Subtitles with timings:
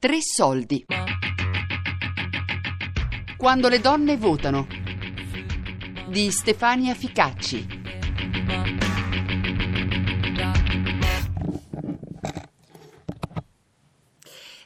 [0.00, 0.86] Tre soldi.
[3.36, 4.66] Quando le donne votano.
[6.08, 7.66] Di Stefania Ficacci.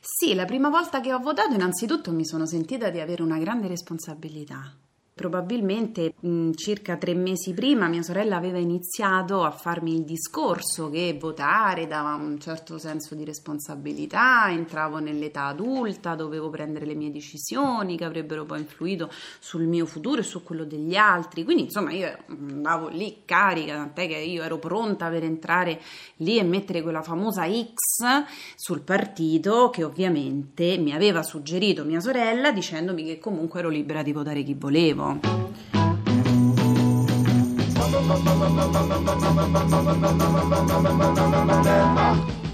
[0.01, 3.67] Sì, la prima volta che ho votato innanzitutto mi sono sentita di avere una grande
[3.67, 4.84] responsabilità.
[5.17, 11.17] Probabilmente mh, circa tre mesi prima mia sorella aveva iniziato a farmi il discorso che
[11.21, 17.97] votare dava un certo senso di responsabilità, entravo nell'età adulta, dovevo prendere le mie decisioni
[17.97, 19.09] che avrebbero poi influito
[19.39, 21.45] sul mio futuro e su quello degli altri.
[21.45, 25.81] Quindi insomma io andavo lì carica, tant'è che io ero pronta per entrare
[26.17, 28.25] lì e mettere quella famosa X
[28.57, 34.11] sul partito che ovviamente mi aveva suggerito mia sorella dicendomi che comunque ero libera di
[34.11, 35.03] votare chi volevo.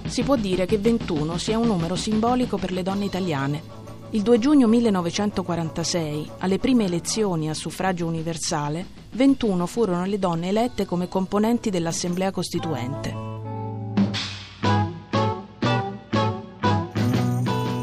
[0.06, 3.78] Si può dire che 21 sia un numero simbolico per le donne italiane.
[4.10, 10.84] Il 2 giugno 1946, alle prime elezioni a suffragio universale, 21 furono le donne elette
[10.84, 13.29] come componenti dell'Assemblea Costituente.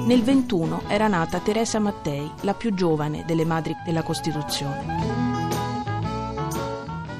[0.07, 4.85] Nel 21 era nata Teresa Mattei, la più giovane delle madri della Costituzione.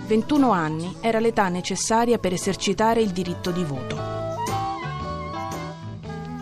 [0.08, 3.98] 21 anni era l'età necessaria per esercitare il diritto di voto.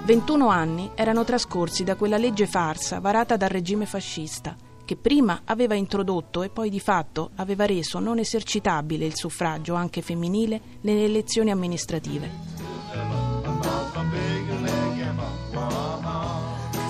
[0.03, 5.73] 21 anni erano trascorsi da quella legge farsa varata dal regime fascista, che prima aveva
[5.73, 11.49] introdotto e poi di fatto aveva reso non esercitabile il suffragio anche femminile nelle elezioni
[11.49, 12.54] amministrative.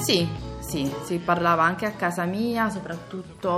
[0.06, 0.28] Sì,
[0.60, 3.52] sì, si parlava anche a casa mia, soprattutto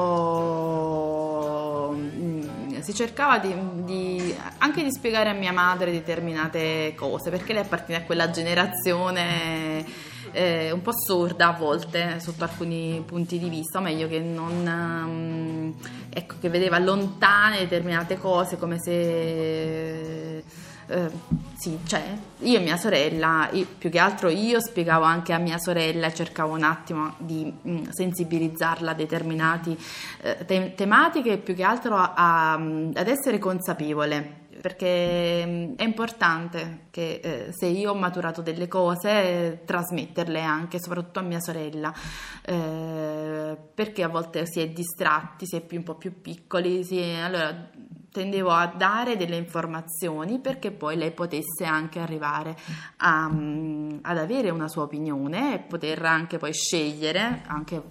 [1.93, 3.53] mm, si cercava di,
[3.83, 9.85] di, anche di spiegare a mia madre determinate cose, perché lei appartiene a quella generazione
[10.31, 15.03] eh, un po' sorda a volte sotto alcuni punti di vista, o meglio che non...
[15.05, 15.75] Um,
[16.09, 20.45] ecco, che vedeva lontane determinate cose come se
[20.87, 21.09] eh,
[21.57, 22.17] sì, c'è.
[22.39, 26.53] Io e mia sorella, io, più che altro io spiegavo anche a mia sorella, cercavo
[26.53, 29.75] un attimo di mh, mm, sensibilizzarla a determinate
[30.21, 35.83] eh, te- tematiche e più che altro a, a, ad essere consapevole perché mm, è
[35.83, 41.93] importante che eh, se io ho maturato delle cose trasmetterle anche soprattutto a mia sorella
[42.43, 47.19] eh, perché a volte si è distratti si è più, un po' più piccoli è,
[47.19, 47.69] allora
[48.17, 52.57] tendevo a dare delle informazioni perché poi lei potesse anche arrivare
[52.97, 57.83] a, um, ad avere una sua opinione e poter anche poi scegliere anche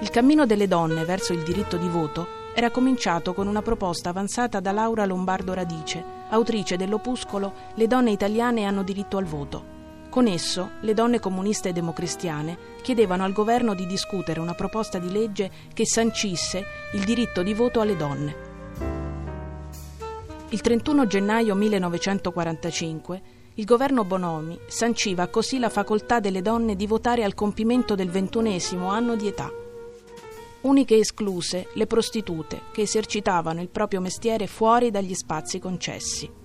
[0.00, 4.60] Il cammino delle donne verso il diritto di voto era cominciato con una proposta avanzata
[4.60, 9.73] da Laura Lombardo Radice, autrice dell'opuscolo Le donne italiane hanno diritto al voto.
[10.14, 15.10] Con esso, le donne comuniste e democristiane chiedevano al governo di discutere una proposta di
[15.10, 18.36] legge che sancisse il diritto di voto alle donne.
[20.50, 23.22] Il 31 gennaio 1945
[23.54, 28.90] il governo Bonomi sanciva così la facoltà delle donne di votare al compimento del ventunesimo
[28.90, 29.50] anno di età.
[30.60, 36.43] Uniche escluse le prostitute che esercitavano il proprio mestiere fuori dagli spazi concessi.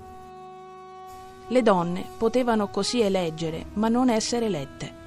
[1.51, 4.97] Le donne potevano così eleggere, ma non essere elette.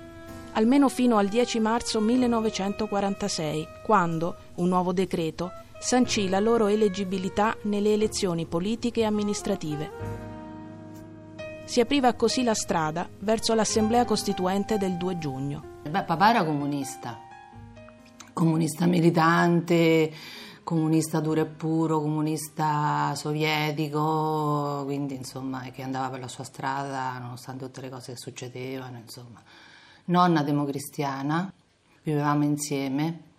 [0.55, 7.93] Almeno fino al 10 marzo 1946, quando un nuovo decreto sancì la loro eleggibilità nelle
[7.93, 9.91] elezioni politiche e amministrative.
[11.65, 15.63] Si apriva così la strada verso l'Assemblea Costituente del 2 giugno.
[15.89, 17.19] Beh, papà era comunista,
[18.33, 20.13] comunista militante,
[20.63, 27.65] comunista duro e puro, comunista sovietico, quindi insomma che andava per la sua strada nonostante
[27.65, 29.43] tutte le cose che succedevano, insomma.
[30.07, 31.53] Nonna democristiana,
[32.03, 33.31] vivevamo insieme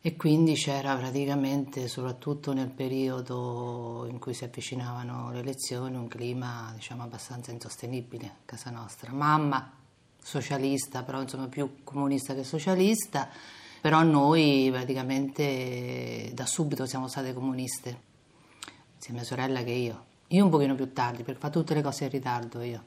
[0.00, 6.70] e quindi c'era praticamente, soprattutto nel periodo in cui si avvicinavano le elezioni, un clima
[6.74, 9.12] diciamo abbastanza insostenibile a casa nostra.
[9.12, 9.72] Mamma
[10.22, 13.28] socialista, però insomma più comunista che socialista
[13.84, 18.00] però noi praticamente da subito siamo state comuniste,
[18.96, 20.04] sia mia sorella che io.
[20.28, 22.84] Io un pochino più tardi, perché fa tutte le cose in ritardo io.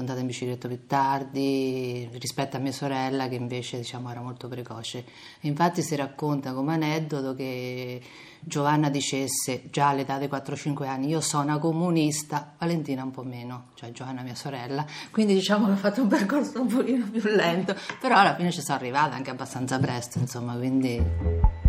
[0.00, 4.48] Sono andata in bicicletta più tardi rispetto a mia sorella che invece diciamo, era molto
[4.48, 5.04] precoce.
[5.40, 8.00] infatti si racconta come aneddoto che
[8.40, 13.66] Giovanna dicesse già all'età dei 4-5 anni io sono una comunista, Valentina un po' meno,
[13.74, 17.76] cioè Giovanna mia sorella, quindi diciamo che ho fatto un percorso un pochino più lento,
[18.00, 21.59] però alla fine ci sono arrivata anche abbastanza presto, insomma, quindi...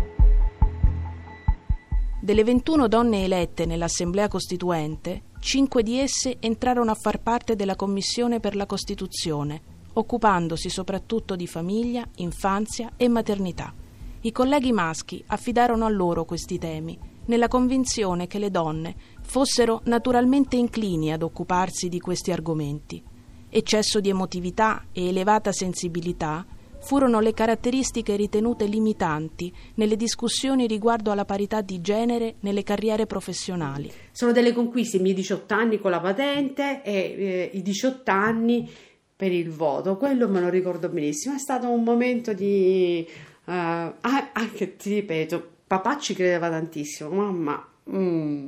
[2.24, 8.38] Delle 21 donne elette nell'Assemblea Costituente, cinque di esse entrarono a far parte della Commissione
[8.38, 9.60] per la Costituzione,
[9.94, 13.74] occupandosi soprattutto di famiglia, infanzia e maternità.
[14.20, 20.54] I colleghi maschi affidarono a loro questi temi, nella convinzione che le donne fossero naturalmente
[20.54, 23.02] inclini ad occuparsi di questi argomenti.
[23.48, 26.46] Eccesso di emotività e elevata sensibilità
[26.82, 33.90] furono le caratteristiche ritenute limitanti nelle discussioni riguardo alla parità di genere nelle carriere professionali.
[34.10, 38.70] Sono delle conquiste i miei 18 anni con la patente e eh, i 18 anni
[39.14, 43.06] per il voto, quello me lo ricordo benissimo, è stato un momento di...
[43.44, 48.46] Uh, anche ti ripeto, papà ci credeva tantissimo, mamma Mm.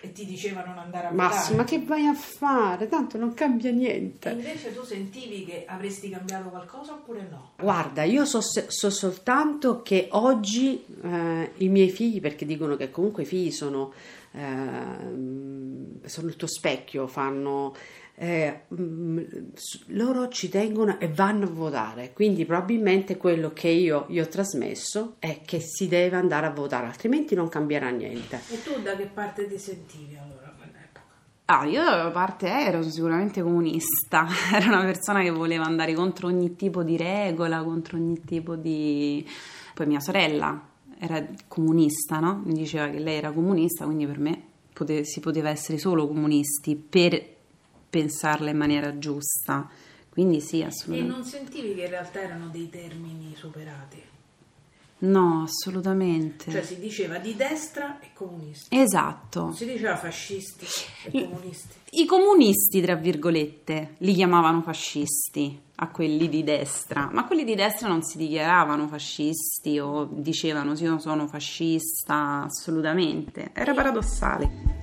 [0.00, 2.88] E ti diceva non andare a Massimo, ma che vai a fare?
[2.88, 4.30] Tanto non cambia niente.
[4.30, 7.52] E invece tu sentivi che avresti cambiato qualcosa oppure no?
[7.56, 13.22] Guarda, io so, so soltanto che oggi eh, i miei figli, perché dicono che comunque
[13.22, 13.92] i figli sono,
[14.32, 17.74] eh, sono il tuo specchio, fanno
[18.18, 19.18] eh, mm,
[19.88, 25.16] loro ci tengono e vanno a votare, quindi probabilmente quello che io gli ho trasmesso
[25.18, 28.40] è che si deve andare a votare, altrimenti non cambierà niente.
[28.50, 30.48] E tu da che parte ti sentivi allora?
[31.50, 36.56] Ah, io da parte ero sicuramente comunista, ero una persona che voleva andare contro ogni
[36.56, 39.26] tipo di regola, contro ogni tipo di...
[39.72, 40.60] Poi mia sorella
[40.98, 42.42] era comunista, no?
[42.44, 44.42] Mi diceva che lei era comunista, quindi per me
[44.74, 47.36] pote- si poteva essere solo comunisti per
[47.88, 49.68] pensarla in maniera giusta.
[50.08, 51.14] Quindi sì, assolutamente.
[51.14, 54.02] E non sentivi che in realtà erano dei termini superati?
[55.00, 56.50] No, assolutamente.
[56.50, 58.76] Cioè si diceva di destra e comunisti.
[58.76, 59.40] Esatto.
[59.42, 60.66] Non si diceva fascisti
[61.04, 61.76] e comunisti.
[61.90, 67.86] I comunisti, tra virgolette, li chiamavano fascisti a quelli di destra, ma quelli di destra
[67.86, 73.50] non si dichiaravano fascisti o dicevano sì, io sono fascista, assolutamente.
[73.52, 74.77] Era paradossale.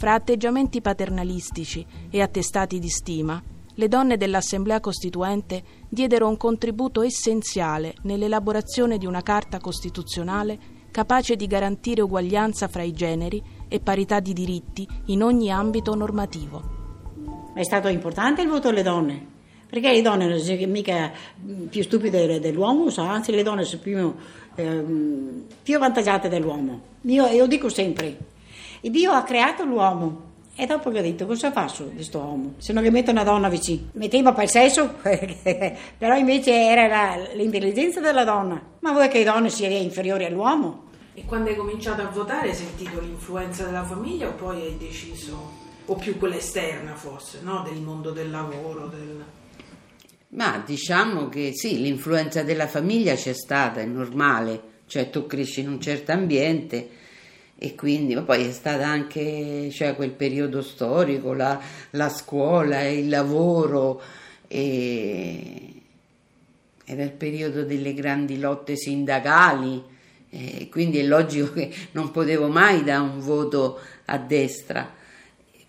[0.00, 3.38] Fra atteggiamenti paternalistici e attestati di stima,
[3.74, 10.58] le donne dell'Assemblea Costituente diedero un contributo essenziale nell'elaborazione di una Carta Costituzionale
[10.90, 16.62] capace di garantire uguaglianza fra i generi e parità di diritti in ogni ambito normativo.
[17.52, 19.26] È stato importante il voto alle donne,
[19.68, 21.12] perché le donne non sono mica
[21.68, 24.14] più stupide dell'uomo, anzi le donne sono più,
[24.54, 24.84] eh,
[25.62, 26.80] più avvantaggiate dell'uomo.
[27.02, 28.16] Io, io dico sempre,
[28.88, 30.28] Dio ha creato l'uomo.
[30.56, 32.54] E dopo che ho detto, cosa faccio di questo uomo?
[32.58, 33.88] Se non gli metto una donna vicino.
[33.92, 34.94] Metteva per il sesso,
[35.96, 38.60] però invece era la, l'intelligenza della donna.
[38.80, 40.88] Ma vuoi che le donne siano inferiori all'uomo?
[41.14, 45.50] E quando hai cominciato a votare hai sentito l'influenza della famiglia o poi hai deciso,
[45.86, 47.62] o più quella esterna forse, no?
[47.62, 48.86] del mondo del lavoro?
[48.86, 49.24] Del...
[50.28, 55.68] Ma diciamo che sì, l'influenza della famiglia c'è stata, è normale, cioè tu cresci in
[55.68, 56.88] un certo ambiente
[57.62, 61.60] e quindi poi è stato anche cioè, quel periodo storico, la,
[61.90, 64.00] la scuola, il lavoro,
[64.48, 65.74] e
[66.86, 69.82] era il periodo delle grandi lotte sindacali,
[70.30, 74.90] e quindi è logico che non potevo mai dare un voto a destra,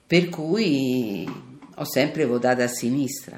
[0.08, 1.30] per cui
[1.76, 3.38] ho sempre votato a sinistra.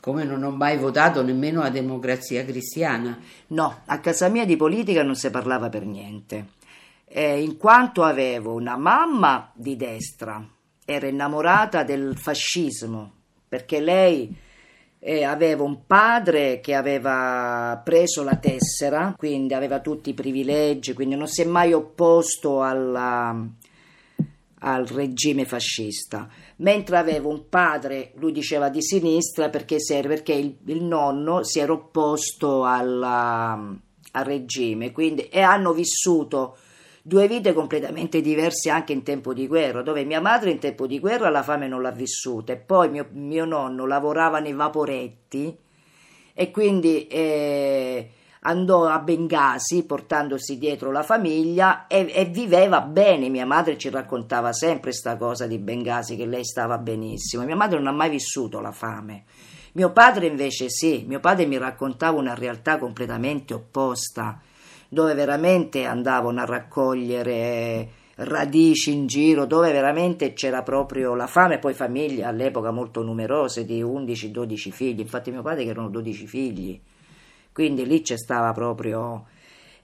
[0.00, 3.20] Come non ho mai votato nemmeno la democrazia cristiana.
[3.48, 6.60] No, a casa mia di politica non si parlava per niente
[7.14, 10.42] eh, in quanto avevo una mamma di destra,
[10.84, 13.12] era innamorata del fascismo,
[13.46, 14.34] perché lei
[14.98, 21.14] eh, aveva un padre che aveva preso la tessera, quindi aveva tutti i privilegi, quindi
[21.14, 23.46] non si è mai opposto alla,
[24.60, 30.82] al regime fascista, mentre avevo un padre, lui diceva di sinistra perché, perché il, il,
[30.82, 33.52] nonno si era opposto alla,
[34.12, 36.56] al regime, quindi, e hanno vissuto
[37.02, 41.00] due vite completamente diverse anche in tempo di guerra, dove mia madre in tempo di
[41.00, 45.58] guerra la fame non l'ha vissuta e poi mio, mio nonno lavorava nei vaporetti
[46.32, 48.08] e quindi eh,
[48.40, 53.28] andò a Bengasi portandosi dietro la famiglia e, e, viveva bene.
[53.28, 57.44] Mia madre ci raccontava sempre questa cosa di Bengasi, che lei stava benissimo.
[57.44, 59.24] Mia madre non ha mai vissuto la fame.
[59.72, 64.40] Mio padre invece sì, mio padre mi raccontava una realtà completamente opposta
[64.92, 71.72] dove veramente andavano a raccogliere radici in giro, dove veramente c'era proprio la fame, poi
[71.72, 76.78] famiglie all'epoca molto numerose, di 11-12 figli, infatti mio padre che erano 12 figli,
[77.54, 79.28] quindi lì c'è stava proprio...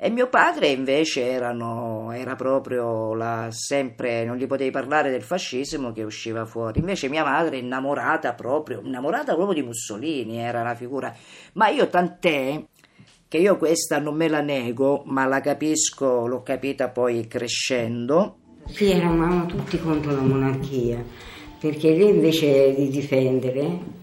[0.01, 5.91] E mio padre invece erano, era proprio la, sempre, non gli potevi parlare del fascismo
[5.91, 6.79] che usciva fuori.
[6.79, 11.13] Invece mia madre innamorata proprio, innamorata proprio di Mussolini, era una figura.
[11.55, 12.63] Ma io tant'è
[13.29, 18.37] che io questa non me la nego, ma la capisco, l'ho capita poi crescendo.
[18.67, 21.05] Sì, eravamo tutti contro la monarchia,
[21.59, 23.97] perché lei invece di difendere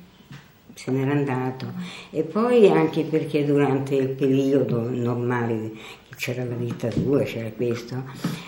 [0.75, 1.71] se n'era andato.
[2.11, 5.71] E poi anche perché durante il periodo normale
[6.15, 8.03] c'era la dittatura, c'era questo,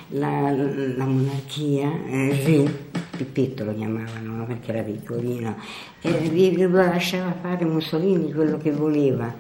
[0.09, 2.85] la, la monarchia, il re,
[3.17, 5.57] Pippetto lo chiamavano perché era piccolino,
[6.01, 9.33] e lasciava fare Mussolini quello che voleva,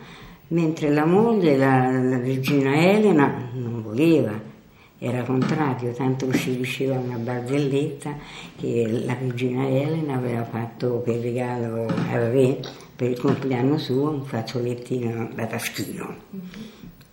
[0.49, 4.55] mentre la moglie, la, la regina Elena, non voleva
[4.99, 8.15] era contrario, tanto ci diceva una barzelletta
[8.57, 12.59] che la regina Elena aveva fatto per regalo al re
[12.95, 16.15] per il compleanno suo un fazzolettino da taschino.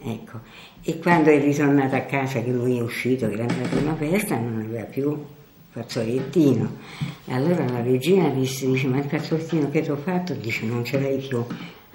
[0.02, 0.40] Ecco.
[0.82, 3.94] E quando è ritornata a casa, che lui è uscito, che era andato a una
[3.94, 5.22] festa, non aveva più
[5.68, 6.76] fazzolettino.
[7.26, 10.32] E allora la regina disse, dice, ma il fazzolettino che ti ho fatto?
[10.32, 11.44] Dice, non ce l'hai più.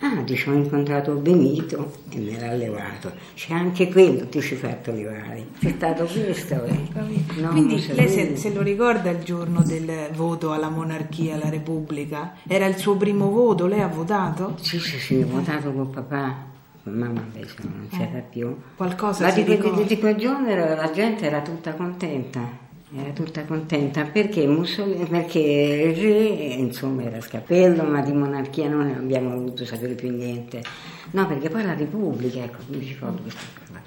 [0.01, 3.11] Ah, dice, ho incontrato Benito e me l'ha levato.
[3.35, 5.47] C'è anche quello ti ci hai fatto levare.
[5.59, 6.63] C'è stato questo.
[6.63, 7.41] Eh.
[7.41, 12.35] No, Quindi lei se, se, lo ricorda il giorno del voto alla monarchia, alla Repubblica?
[12.47, 14.55] Era il suo primo voto, lei ha votato?
[14.61, 16.47] Sì, sì, sì, ho votato con papà.
[16.81, 18.23] Con mamma invece non c'era eh.
[18.29, 18.55] più.
[18.77, 24.03] Qualcosa Ma di, di, di quel giorno la gente era tutta contenta era tutta contenta
[24.03, 26.17] perché, Mussolini, perché il re
[26.55, 30.63] insomma era scapello ma di monarchia non abbiamo voluto sapere più niente.
[31.11, 33.79] No perché poi la repubblica ecco mi ricordo questa cosa.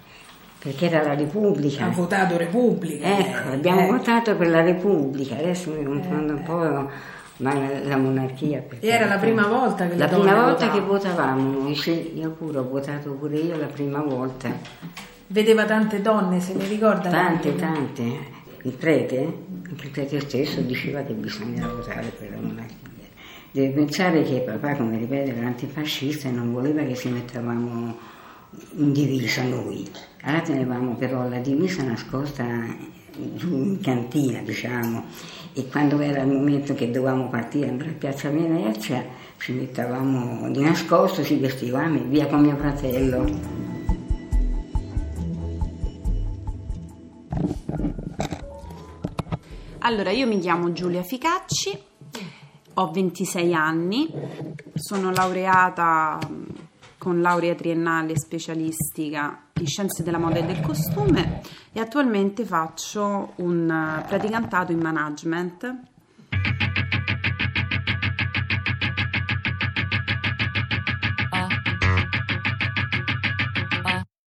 [0.60, 1.86] Perché era la repubblica.
[1.86, 3.86] Ha votato repubblica ecco abbiamo eh.
[3.86, 5.34] votato per la repubblica.
[5.36, 6.36] Adesso mi confondo eh.
[6.36, 6.90] un po'
[7.38, 10.72] ma la monarchia e era la prima volta che la prima volta votavano.
[10.72, 14.48] che votavamo noi sì, io pure ho votato pure io la prima volta.
[15.26, 19.18] Vedeva tante donne se ne ricorda tante tante il prete,
[19.66, 22.90] anche il prete stesso, diceva che bisognava votare per la monarchia.
[23.50, 27.98] Deve pensare che papà, come ripete, era antifascista e non voleva che si mettevamo
[28.76, 29.86] in divisa noi.
[30.22, 32.44] Allora tenevamo però la divisa nascosta
[33.34, 35.04] giù in cantina, diciamo,
[35.52, 39.04] e quando era il momento che dovevamo partire andare a Piazza Venezia
[39.36, 43.71] ci mettevamo di nascosto, ci vestivamo e via con mio fratello.
[49.84, 51.76] Allora, io mi chiamo Giulia Ficacci,
[52.74, 54.08] ho 26 anni,
[54.74, 56.44] sono laureata mm,
[56.98, 61.40] con laurea triennale specialistica in scienze della moda e del costume
[61.72, 65.76] e attualmente faccio un eh, praticantato in management.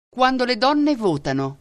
[0.10, 1.61] Quando le donne votano